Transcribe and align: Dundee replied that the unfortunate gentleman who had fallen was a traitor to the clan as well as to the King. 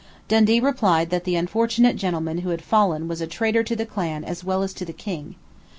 Dundee 0.27 0.59
replied 0.59 1.11
that 1.11 1.25
the 1.25 1.35
unfortunate 1.35 1.95
gentleman 1.95 2.39
who 2.39 2.49
had 2.49 2.63
fallen 2.63 3.07
was 3.07 3.21
a 3.21 3.27
traitor 3.27 3.61
to 3.61 3.75
the 3.75 3.85
clan 3.85 4.23
as 4.23 4.43
well 4.43 4.63
as 4.63 4.73
to 4.73 4.83
the 4.83 4.93
King. 4.93 5.35